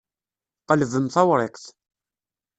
[0.67, 1.65] Qelbem tawṛiqt.